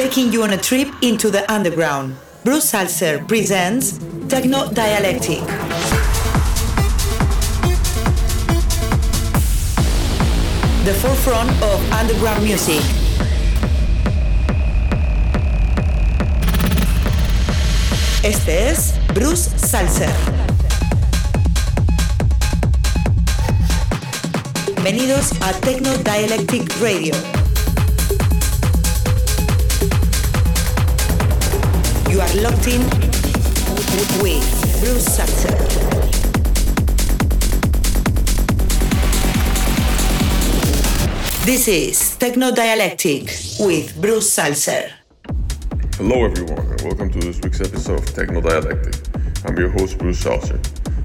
[0.00, 2.16] taking you on a trip into the underground.
[2.42, 3.98] Bruce Zalcer presents
[4.30, 5.40] Techno Dialectic.
[10.86, 12.80] The forefront of underground music.
[18.24, 20.08] Este es Bruce Zalcer.
[24.76, 27.39] Bienvenidos a Techno Dialectic Radio.
[32.10, 32.82] You are locked in
[33.70, 35.16] with Bruce.
[41.46, 44.90] This is Techno Dialectic with Bruce Zalcer.
[45.94, 48.96] Hello, everyone, and welcome to this week's episode of Techno Dialectic.
[49.44, 50.58] I'm your host, Bruce Zalcer.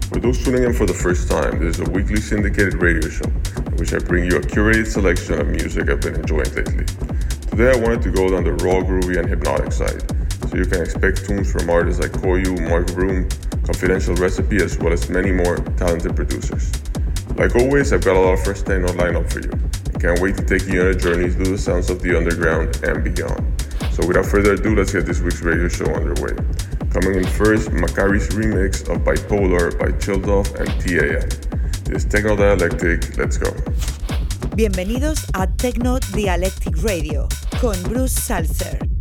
[0.09, 3.25] For those tuning in for the first time, this is a weekly syndicated radio show
[3.27, 6.85] in which I bring you a curated selection of music I've been enjoying lately.
[7.51, 10.14] Today, I wanted to go down the raw, groovy, and hypnotic side,
[10.55, 13.27] so you can expect tunes from artists like Coyu, Mark Broom,
[13.65, 16.71] Confidential Recipe, as well as many more talented producers.
[17.35, 19.51] Like always, I've got a lot of fresh techno lineup for you.
[19.93, 22.79] I can't wait to take you on a journey through the sounds of the underground
[22.83, 23.43] and beyond.
[23.91, 26.35] So without further ado, let's get this week's radio show underway.
[26.89, 31.27] Coming in first, Maccari's remix of Bipolar by Childov and TAM.
[31.83, 33.51] This Techno Dialectic, let's go.
[34.55, 37.27] Bienvenidos a Techno Dialectic Radio
[37.59, 38.94] con Bruce Zalcer.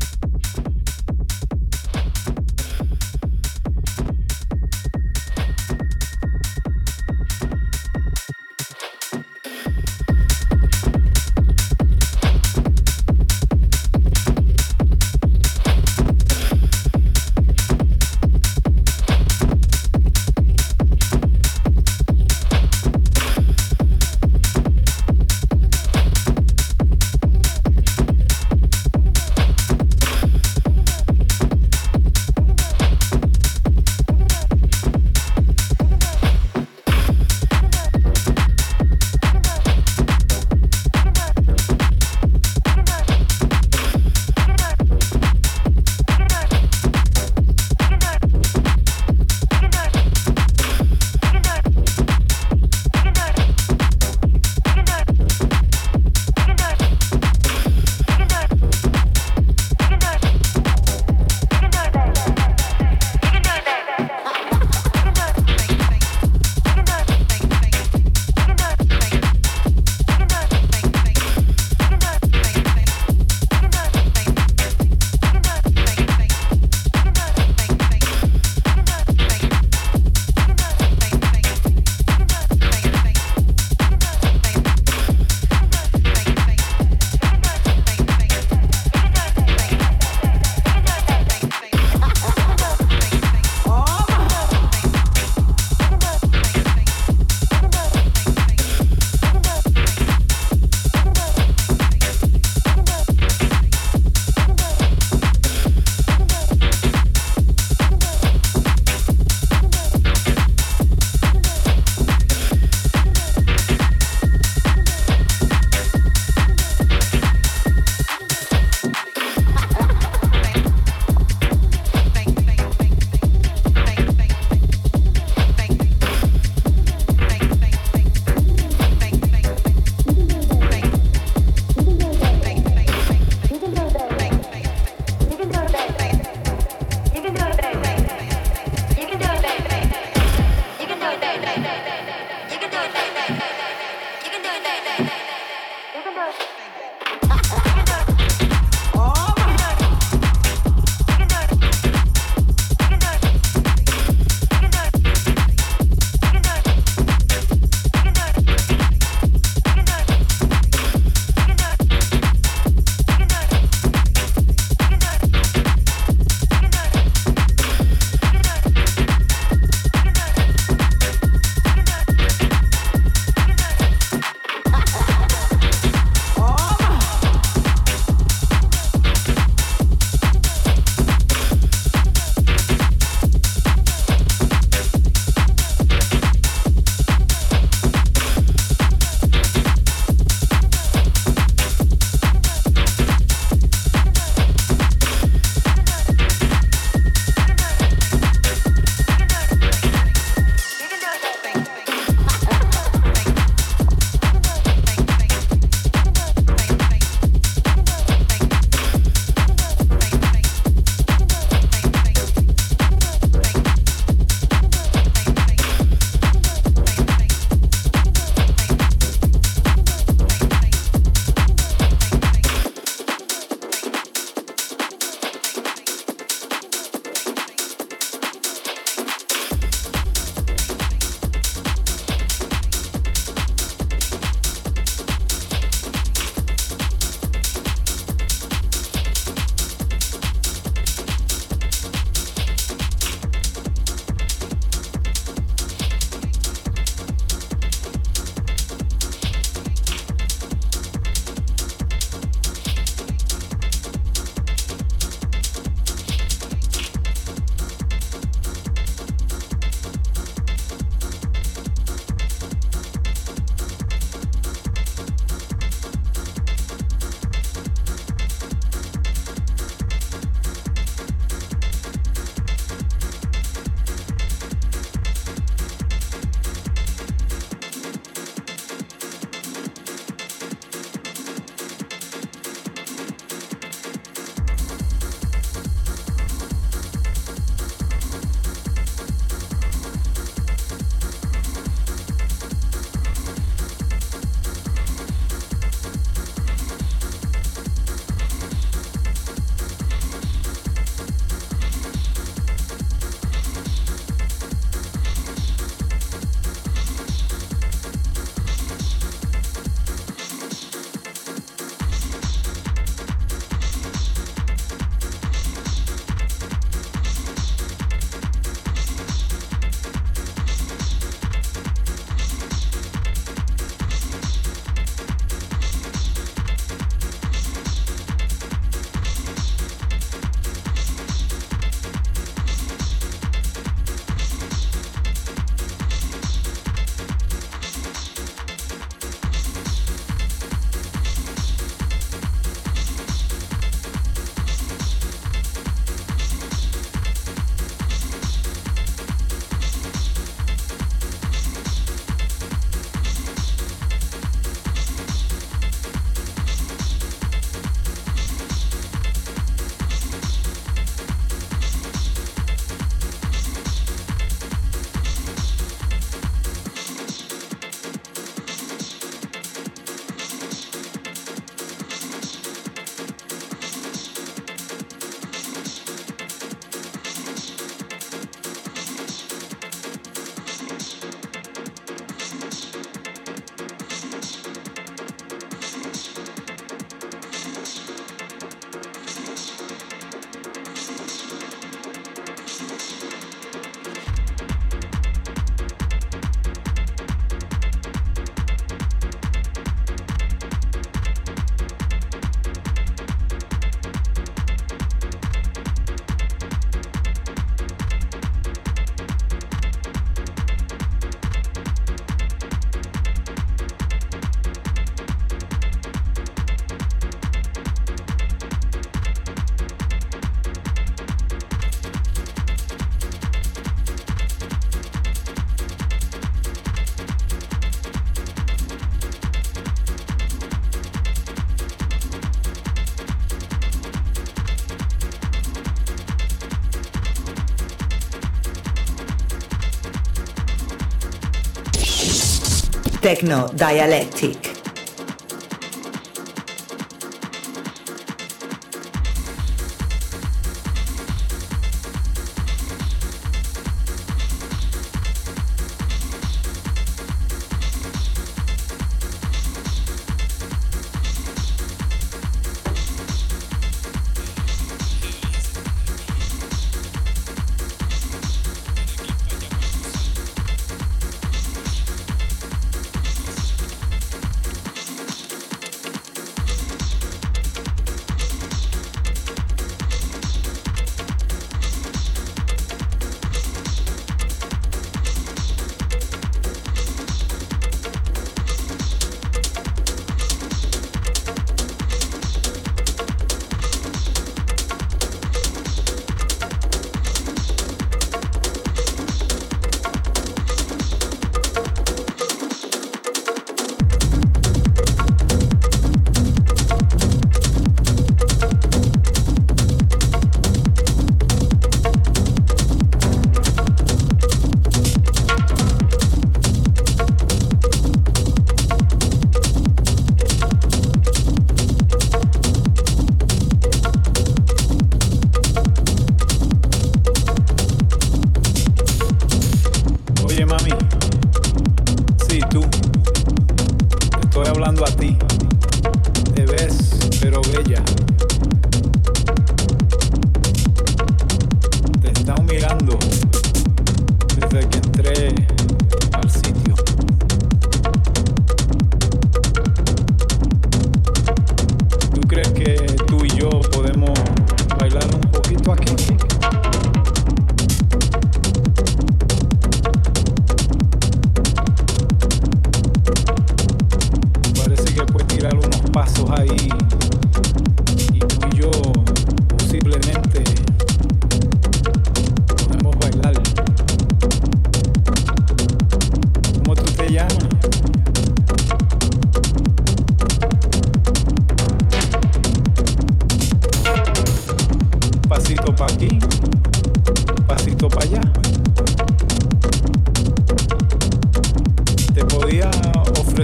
[443.04, 444.53] Techno Dialectic.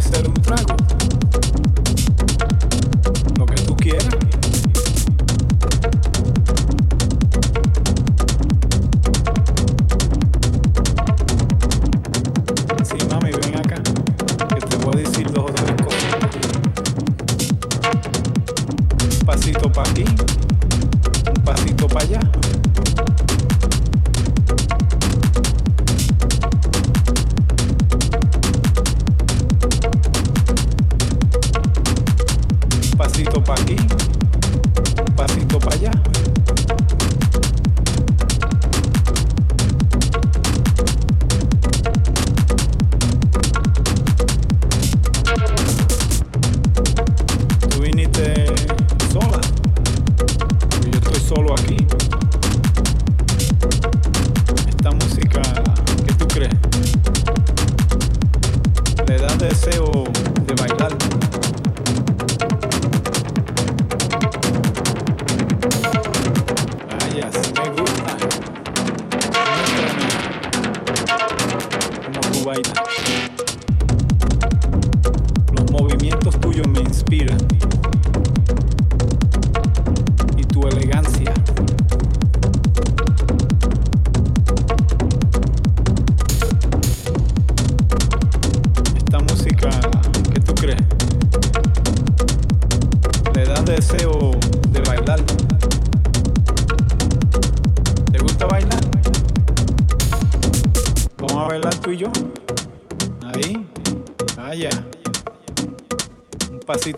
[0.00, 0.89] ofereceram um trago.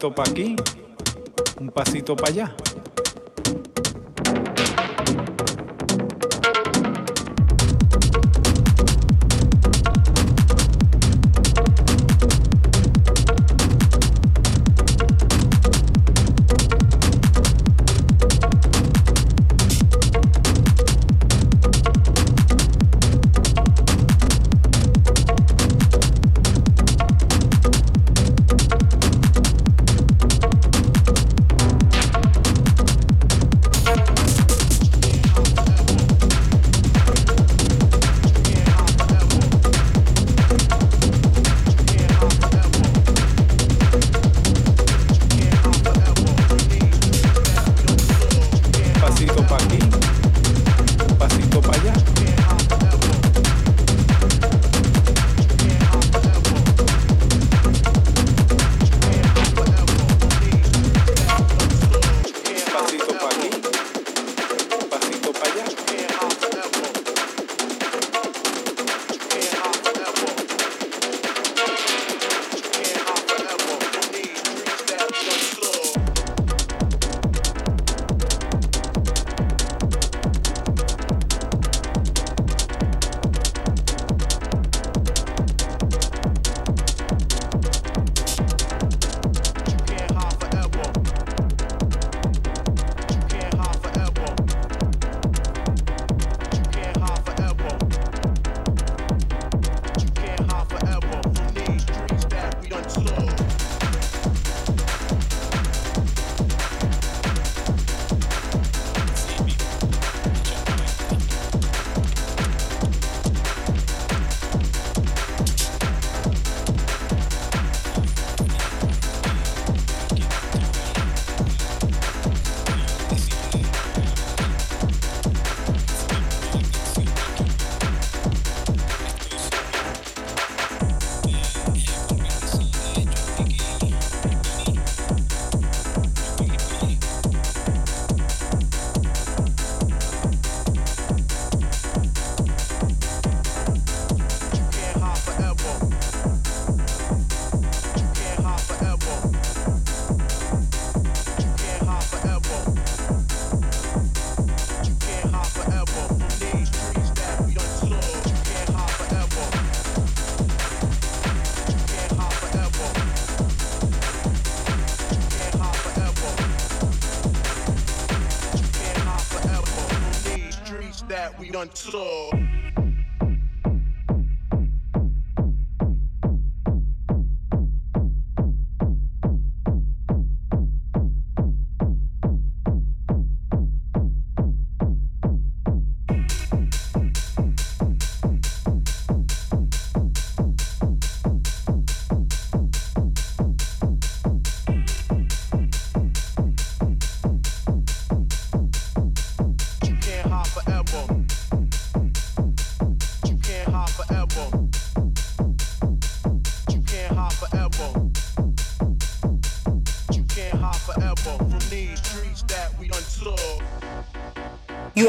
[0.02, 0.51] esto aquí.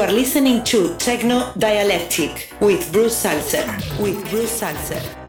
[0.04, 3.64] are listening to Techno Dialectic with Bruce Zalcer.
[4.02, 5.23] With Bruce Zalcer.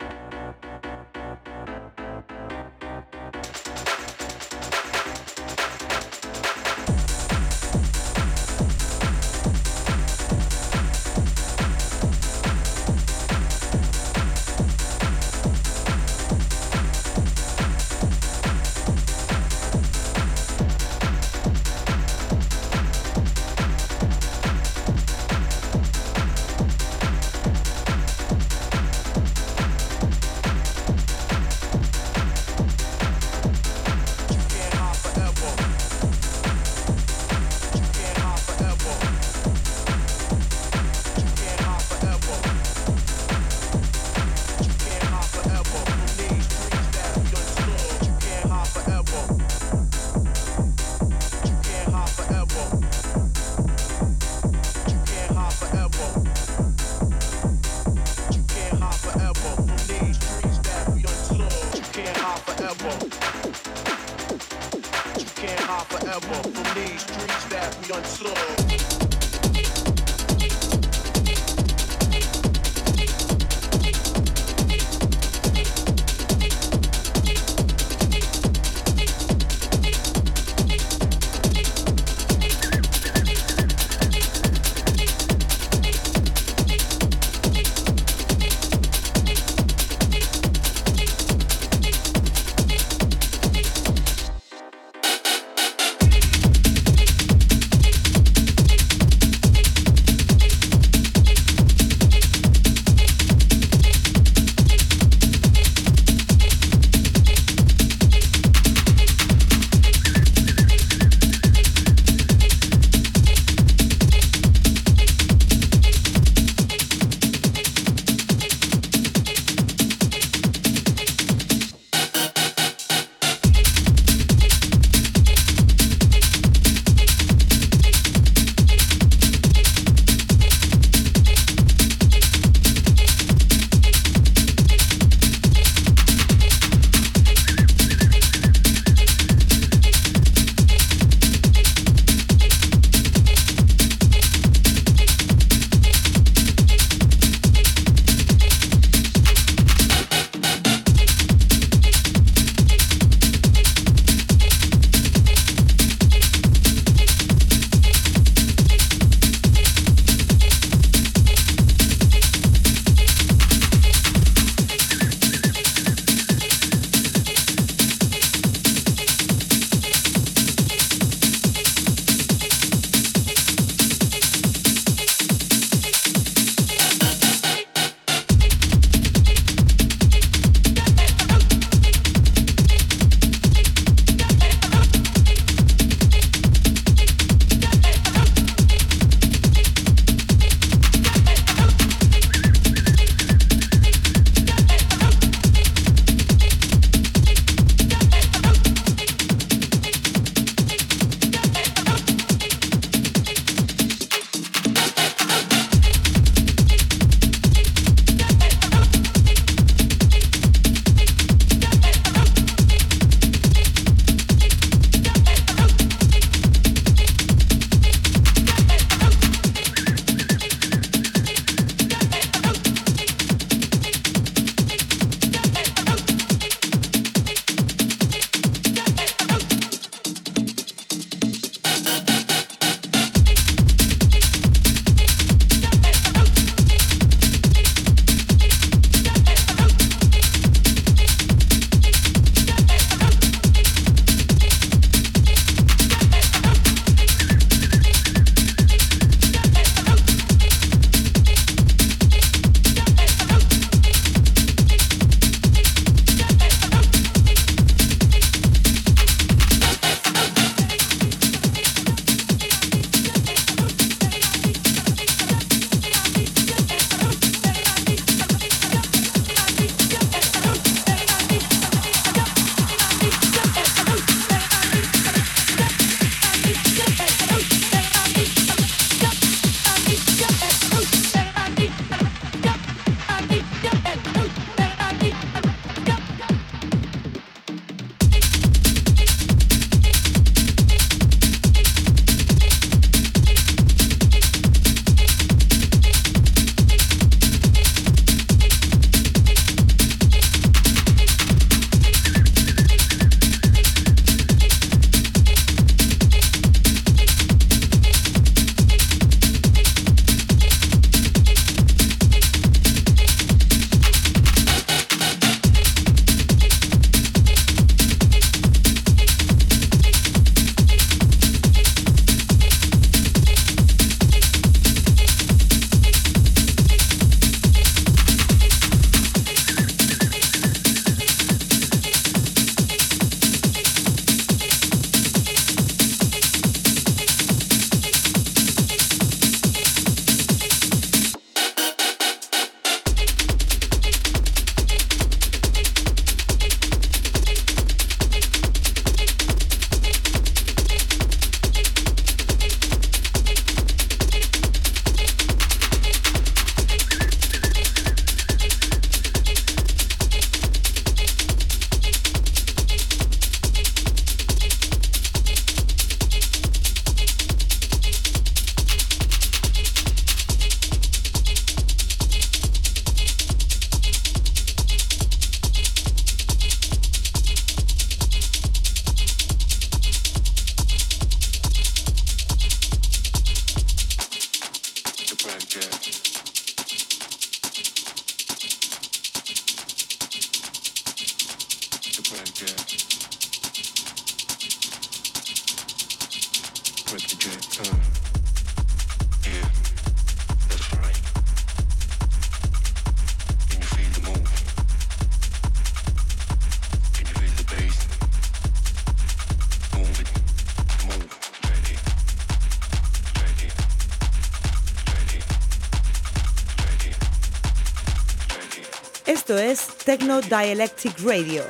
[419.28, 421.44] Esto es Techno Dialectic Radio.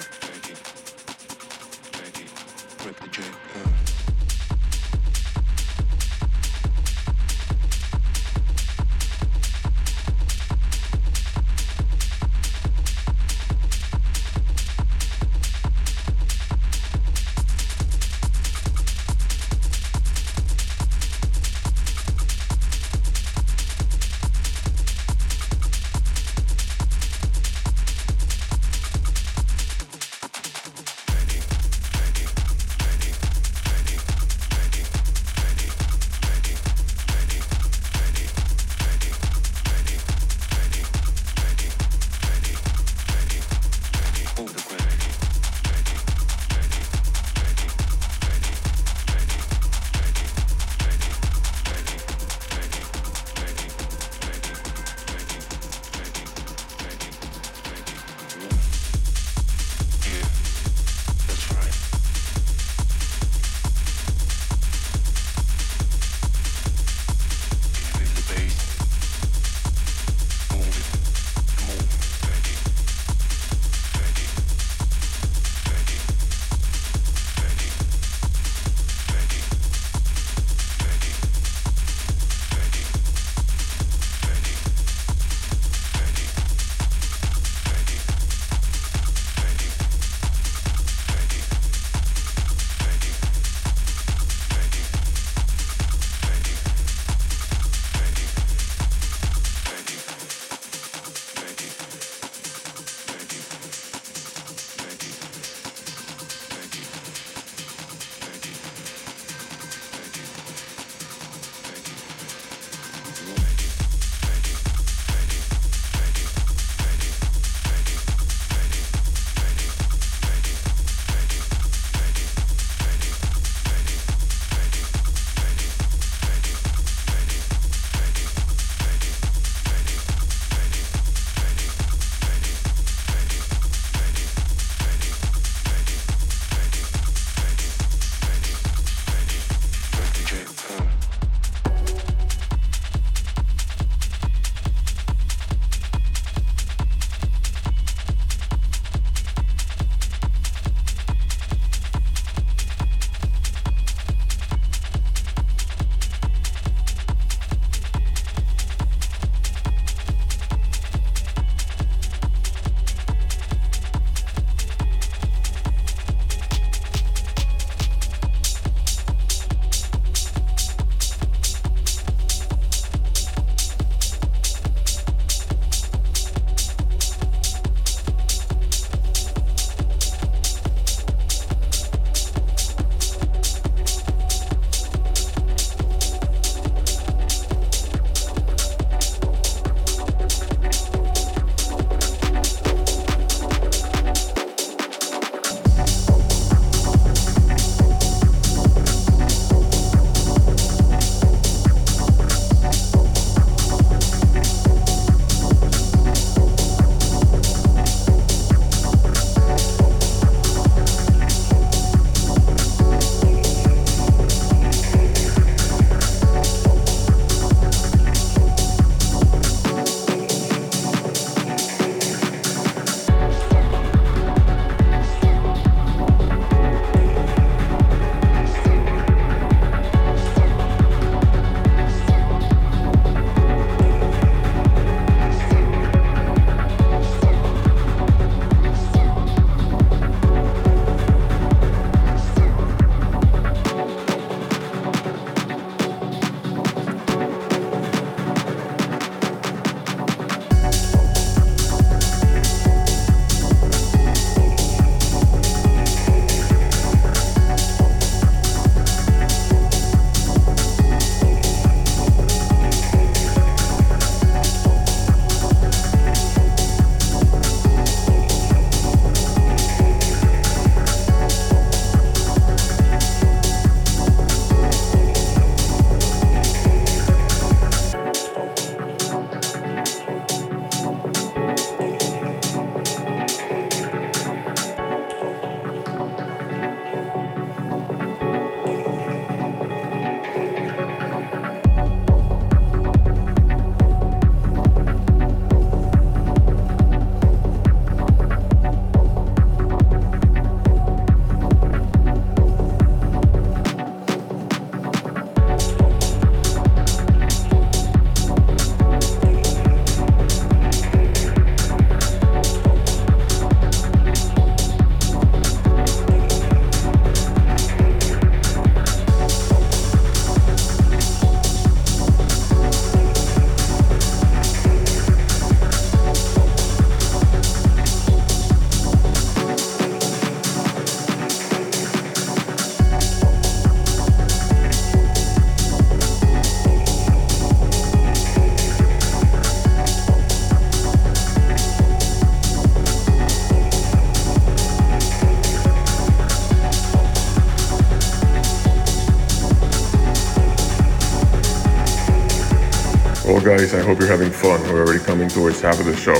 [353.45, 354.59] Guys, I hope you're having fun.
[354.63, 356.15] We're already coming towards half of the show.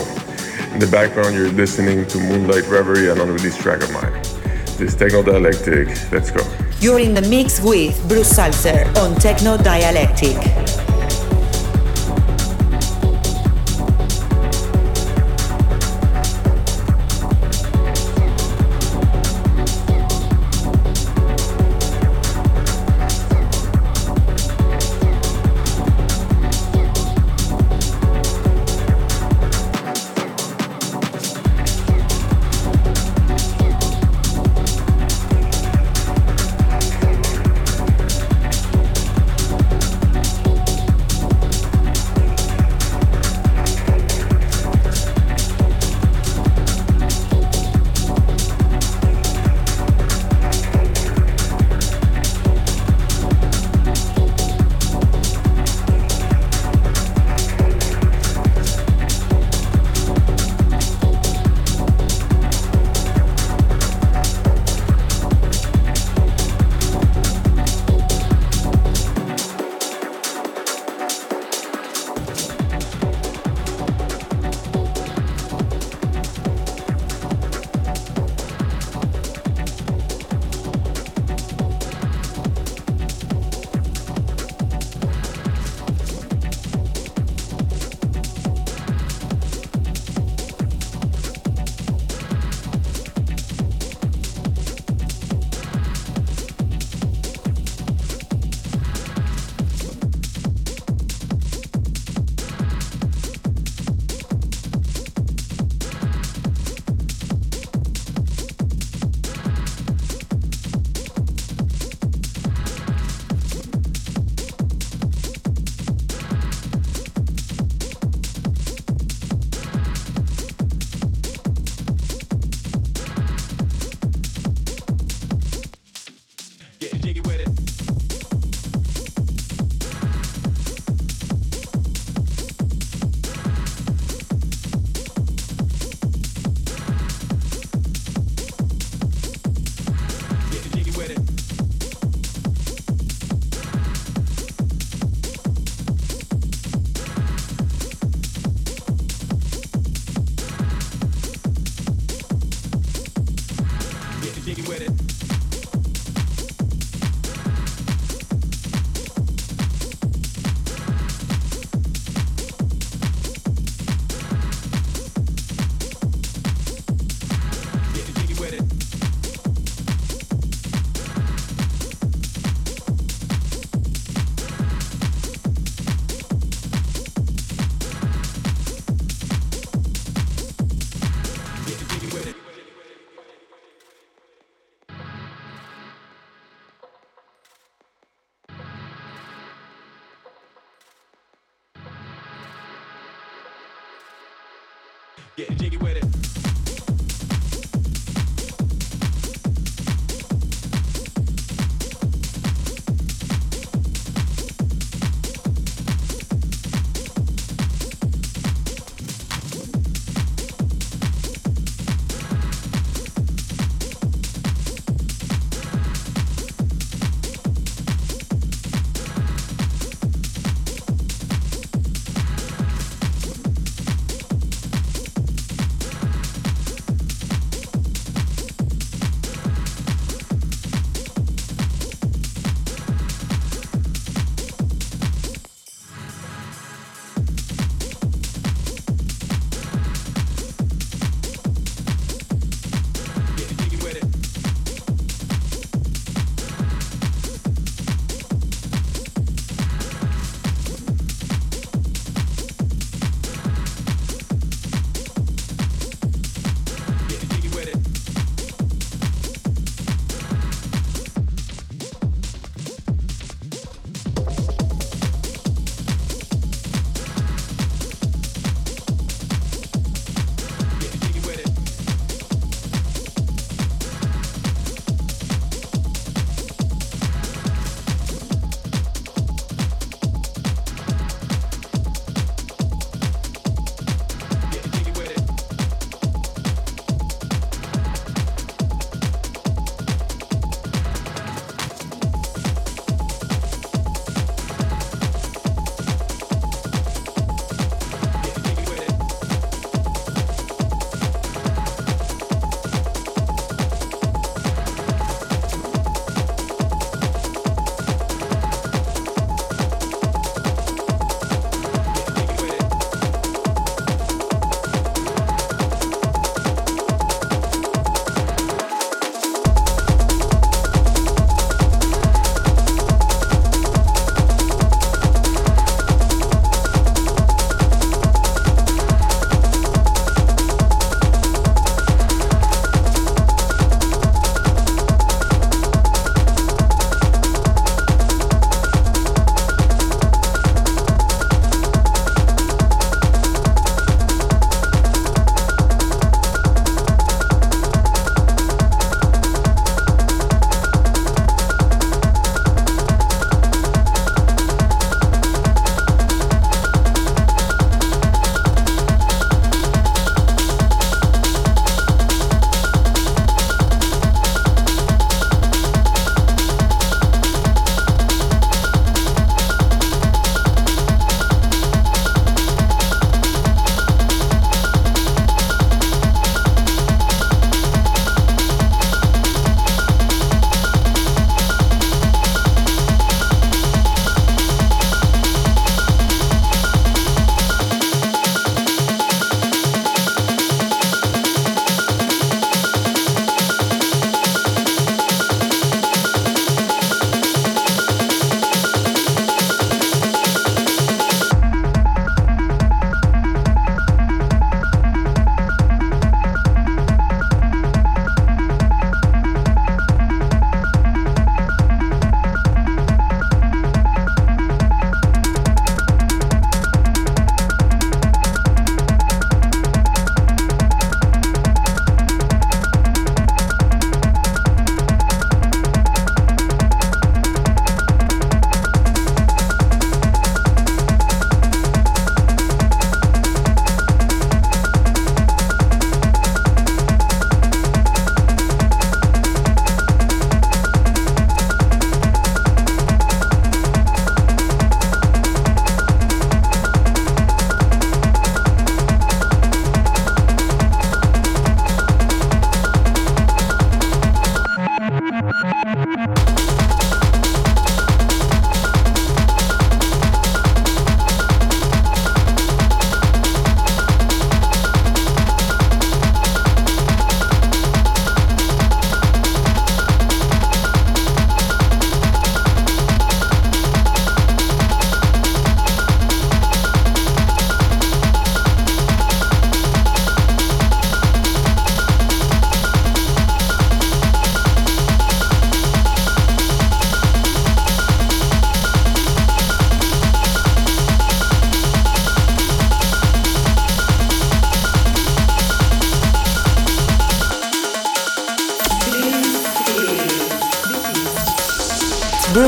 [0.74, 4.14] In the background, you're listening to Moonlight Reverie, an unreleased track of mine.
[4.78, 5.88] This Techno Dialectic.
[6.12, 6.48] Let's go.
[6.80, 10.64] You're in the mix with Bruce Zalcer on Techno Dialectic.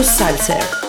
[0.08, 0.87] Salzer.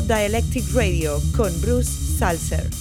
[0.00, 2.75] Dialectic Radio con Bruce Zalcer.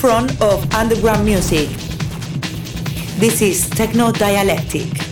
[0.00, 1.68] Forefront of underground music.
[3.18, 5.09] This is Techno Dialectic.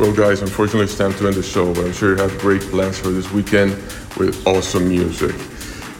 [0.00, 2.62] Well, guys, unfortunately, it's time to end the show, but I'm sure you have great
[2.62, 3.72] plans for this weekend
[4.16, 5.34] with awesome music.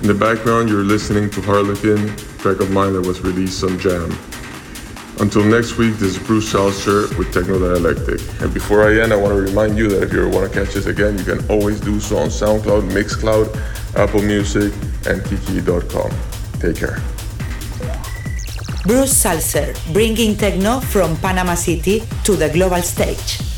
[0.01, 4.11] In the background, you're listening to Harlequin, track of mine that was released on Jam.
[5.21, 8.23] Until next week, this is Bruce Zalcer with Techno Dialectic.
[8.41, 10.75] And before I end, I want to remind you that if you want to catch
[10.79, 13.53] us again, you can always do so on SoundCloud, Mixcloud,
[13.97, 14.73] Apple Music,
[15.07, 16.11] and Kiki.com.
[16.59, 16.97] Take care.
[18.85, 23.50] Bruce Zalcer, bringing techno from Panama City to the global stage.